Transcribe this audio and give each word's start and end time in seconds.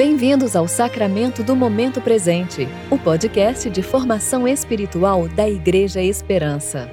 Bem-vindos 0.00 0.56
ao 0.56 0.66
Sacramento 0.66 1.44
do 1.44 1.54
Momento 1.54 2.00
Presente, 2.00 2.66
o 2.90 2.96
podcast 2.96 3.68
de 3.68 3.82
formação 3.82 4.48
espiritual 4.48 5.28
da 5.28 5.46
Igreja 5.46 6.00
Esperança. 6.00 6.90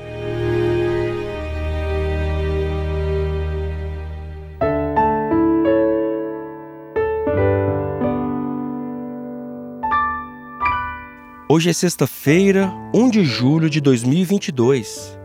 Hoje 11.48 11.70
é 11.70 11.74
sexta-feira, 11.74 12.70
1 12.94 13.10
de 13.10 13.24
julho 13.24 13.70
de 13.70 13.80
2022. 13.80 15.18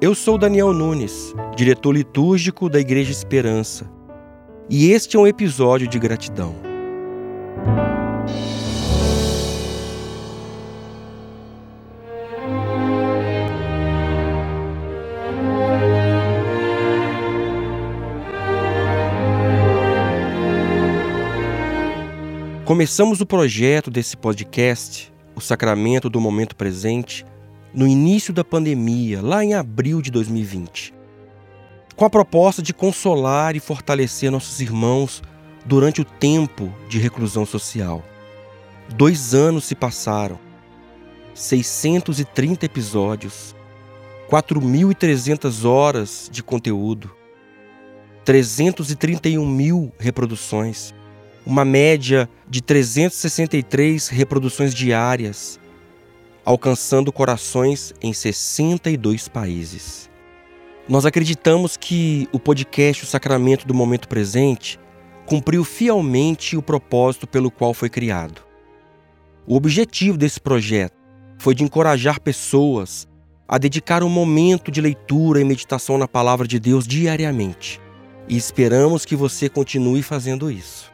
Eu 0.00 0.16
sou 0.16 0.36
Daniel 0.36 0.72
Nunes, 0.72 1.32
diretor 1.54 1.92
litúrgico 1.92 2.68
da 2.68 2.80
Igreja 2.80 3.12
Esperança, 3.12 3.88
e 4.68 4.90
este 4.90 5.16
é 5.16 5.20
um 5.20 5.28
episódio 5.28 5.86
de 5.86 5.96
gratidão. 5.96 6.73
Começamos 22.64 23.20
o 23.20 23.26
projeto 23.26 23.90
desse 23.90 24.16
podcast, 24.16 25.12
O 25.36 25.40
Sacramento 25.40 26.08
do 26.08 26.18
Momento 26.18 26.56
Presente, 26.56 27.24
no 27.74 27.86
início 27.86 28.32
da 28.32 28.42
pandemia, 28.42 29.20
lá 29.22 29.44
em 29.44 29.52
abril 29.52 30.00
de 30.00 30.10
2020, 30.10 30.94
com 31.94 32.04
a 32.04 32.10
proposta 32.10 32.62
de 32.62 32.72
consolar 32.72 33.54
e 33.54 33.60
fortalecer 33.60 34.30
nossos 34.30 34.60
irmãos 34.60 35.22
durante 35.64 36.00
o 36.00 36.04
tempo 36.04 36.72
de 36.88 36.98
reclusão 36.98 37.46
social. 37.46 38.04
Dois 38.88 39.34
anos 39.34 39.64
se 39.64 39.74
passaram, 39.74 40.38
630 41.34 42.66
episódios, 42.66 43.54
4.300 44.30 45.64
horas 45.64 46.28
de 46.30 46.42
conteúdo, 46.42 47.10
331 48.24 49.46
mil 49.46 49.92
reproduções 49.98 50.94
uma 51.46 51.64
média 51.64 52.28
de 52.48 52.62
363 52.62 54.08
reproduções 54.08 54.74
diárias, 54.74 55.60
alcançando 56.44 57.12
corações 57.12 57.92
em 58.00 58.12
62 58.12 59.28
países. 59.28 60.10
Nós 60.88 61.06
acreditamos 61.06 61.76
que 61.76 62.28
o 62.32 62.38
podcast 62.38 63.04
O 63.04 63.06
Sacramento 63.06 63.66
do 63.66 63.74
Momento 63.74 64.08
Presente 64.08 64.78
cumpriu 65.26 65.64
fielmente 65.64 66.56
o 66.56 66.62
propósito 66.62 67.26
pelo 67.26 67.50
qual 67.50 67.72
foi 67.72 67.88
criado. 67.88 68.42
O 69.46 69.56
objetivo 69.56 70.16
desse 70.16 70.40
projeto 70.40 70.96
foi 71.38 71.54
de 71.54 71.64
encorajar 71.64 72.20
pessoas 72.20 73.08
a 73.46 73.58
dedicar 73.58 74.02
um 74.02 74.08
momento 74.08 74.70
de 74.70 74.80
leitura 74.80 75.40
e 75.40 75.44
meditação 75.44 75.98
na 75.98 76.08
palavra 76.08 76.48
de 76.48 76.58
Deus 76.58 76.86
diariamente. 76.86 77.80
E 78.26 78.36
esperamos 78.36 79.04
que 79.04 79.14
você 79.14 79.48
continue 79.50 80.02
fazendo 80.02 80.50
isso. 80.50 80.90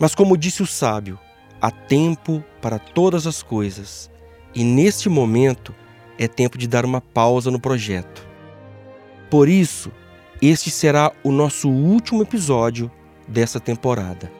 Mas, 0.00 0.14
como 0.14 0.36
disse 0.36 0.62
o 0.62 0.66
sábio, 0.66 1.18
há 1.60 1.70
tempo 1.70 2.42
para 2.62 2.78
todas 2.78 3.26
as 3.26 3.42
coisas, 3.42 4.10
e 4.54 4.64
neste 4.64 5.08
momento 5.08 5.74
é 6.18 6.26
tempo 6.26 6.56
de 6.56 6.66
dar 6.66 6.84
uma 6.84 7.00
pausa 7.00 7.50
no 7.50 7.60
projeto. 7.60 8.26
Por 9.30 9.48
isso, 9.48 9.92
este 10.40 10.70
será 10.70 11.12
o 11.22 11.30
nosso 11.30 11.68
último 11.68 12.22
episódio 12.22 12.90
dessa 13.28 13.60
temporada. 13.60 14.30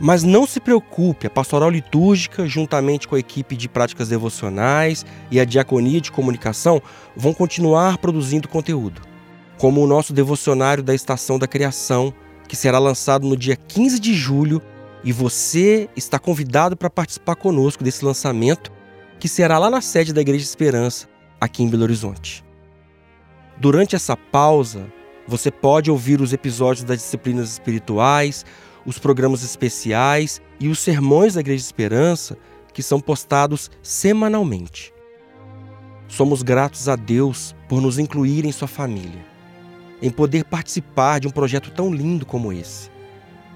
Mas 0.00 0.22
não 0.22 0.46
se 0.46 0.60
preocupe, 0.60 1.26
a 1.26 1.30
pastoral 1.30 1.70
litúrgica, 1.70 2.46
juntamente 2.46 3.08
com 3.08 3.16
a 3.16 3.18
equipe 3.18 3.56
de 3.56 3.68
práticas 3.68 4.08
devocionais 4.08 5.04
e 5.30 5.40
a 5.40 5.44
diaconia 5.44 6.00
de 6.00 6.12
comunicação, 6.12 6.80
vão 7.16 7.34
continuar 7.34 7.98
produzindo 7.98 8.48
conteúdo, 8.48 9.02
como 9.58 9.82
o 9.82 9.86
nosso 9.86 10.12
devocionário 10.12 10.84
da 10.84 10.94
Estação 10.94 11.36
da 11.38 11.48
Criação, 11.48 12.14
que 12.46 12.54
será 12.54 12.78
lançado 12.78 13.26
no 13.26 13.36
dia 13.36 13.56
15 13.56 13.98
de 13.98 14.14
julho 14.14 14.62
e 15.02 15.12
você 15.12 15.88
está 15.96 16.18
convidado 16.18 16.76
para 16.76 16.88
participar 16.88 17.34
conosco 17.34 17.82
desse 17.82 18.04
lançamento 18.04 18.72
que 19.18 19.28
será 19.28 19.58
lá 19.58 19.68
na 19.68 19.80
sede 19.80 20.12
da 20.12 20.20
Igreja 20.20 20.44
Esperança, 20.44 21.08
aqui 21.40 21.62
em 21.62 21.68
Belo 21.68 21.82
Horizonte. 21.82 22.44
Durante 23.56 23.96
essa 23.96 24.16
pausa, 24.16 24.86
você 25.28 25.50
pode 25.50 25.90
ouvir 25.90 26.20
os 26.20 26.32
episódios 26.32 26.84
das 26.84 26.98
disciplinas 26.98 27.52
espirituais, 27.52 28.44
os 28.84 28.98
programas 28.98 29.44
especiais 29.44 30.42
e 30.58 30.68
os 30.68 30.80
sermões 30.80 31.34
da 31.34 31.40
Igreja 31.40 31.62
Esperança 31.62 32.36
que 32.72 32.82
são 32.82 32.98
postados 32.98 33.70
semanalmente. 33.82 34.92
Somos 36.08 36.42
gratos 36.42 36.88
a 36.88 36.96
Deus 36.96 37.54
por 37.68 37.80
nos 37.80 37.98
incluir 37.98 38.44
em 38.44 38.52
sua 38.52 38.66
família 38.66 39.38
em 40.00 40.10
poder 40.10 40.44
participar 40.44 41.18
de 41.20 41.28
um 41.28 41.30
projeto 41.30 41.70
tão 41.70 41.92
lindo 41.92 42.24
como 42.24 42.52
esse. 42.52 42.90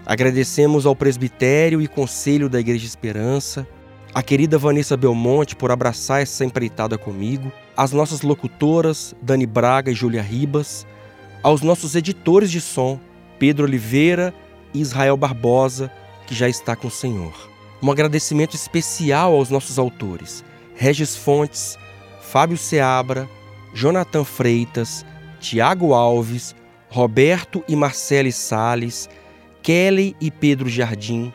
Agradecemos 0.04 0.84
ao 0.84 0.96
presbitério 0.96 1.80
e 1.80 1.86
conselho 1.86 2.48
da 2.48 2.58
Igreja 2.58 2.86
Esperança, 2.86 3.66
a 4.14 4.22
querida 4.22 4.58
Vanessa 4.58 4.96
Belmonte 4.96 5.56
por 5.56 5.70
abraçar 5.70 6.20
essa 6.20 6.44
empreitada 6.44 6.98
comigo, 6.98 7.50
as 7.76 7.92
nossas 7.92 8.22
locutoras 8.22 9.14
Dani 9.22 9.46
Braga 9.46 9.90
e 9.90 9.94
Júlia 9.94 10.20
Ribas, 10.20 10.86
aos 11.42 11.62
nossos 11.62 11.94
editores 11.94 12.50
de 12.50 12.60
som 12.60 12.98
Pedro 13.38 13.64
Oliveira 13.64 14.32
e 14.72 14.80
Israel 14.80 15.16
Barbosa, 15.16 15.90
que 16.26 16.34
já 16.34 16.48
está 16.48 16.76
com 16.76 16.88
o 16.88 16.90
Senhor. 16.90 17.50
Um 17.82 17.90
agradecimento 17.90 18.54
especial 18.54 19.34
aos 19.34 19.50
nossos 19.50 19.78
autores, 19.78 20.44
Regis 20.74 21.16
Fontes, 21.16 21.76
Fábio 22.20 22.56
Seabra, 22.56 23.28
Jonathan 23.74 24.24
Freitas, 24.24 25.04
Tiago 25.40 25.92
Alves, 25.92 26.54
Roberto 26.88 27.64
e 27.68 27.74
Marcele 27.74 28.30
Sales, 28.30 29.08
Kelly 29.62 30.14
e 30.20 30.30
Pedro 30.30 30.68
Jardim, 30.68 31.32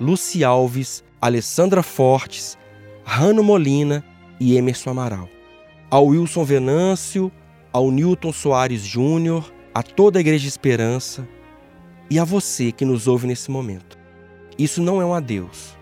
Luci 0.00 0.42
Alves, 0.42 1.04
Alessandra 1.20 1.82
Fortes, 1.82 2.56
Rano 3.04 3.42
Molina 3.42 4.04
e 4.38 4.56
Emerson 4.56 4.90
Amaral. 4.90 5.28
Ao 5.90 6.06
Wilson 6.06 6.44
Venâncio, 6.44 7.30
ao 7.72 7.90
Newton 7.90 8.32
Soares 8.32 8.82
Júnior, 8.82 9.52
a 9.74 9.82
toda 9.82 10.18
a 10.18 10.20
Igreja 10.20 10.48
Esperança 10.48 11.26
e 12.10 12.18
a 12.18 12.24
você 12.24 12.72
que 12.72 12.84
nos 12.84 13.06
ouve 13.06 13.26
nesse 13.26 13.50
momento. 13.50 13.98
Isso 14.58 14.82
não 14.82 15.00
é 15.00 15.04
um 15.04 15.14
adeus, 15.14 15.76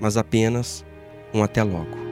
mas 0.00 0.16
apenas 0.16 0.84
um 1.32 1.42
até 1.42 1.62
logo. 1.62 2.06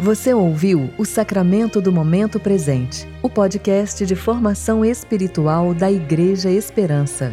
Você 0.00 0.34
ouviu 0.34 0.90
o 0.98 1.04
Sacramento 1.06 1.80
do 1.80 1.90
Momento 1.90 2.38
Presente, 2.38 3.08
o 3.22 3.30
podcast 3.30 4.04
de 4.04 4.14
formação 4.14 4.84
espiritual 4.84 5.72
da 5.72 5.90
Igreja 5.90 6.50
Esperança. 6.50 7.32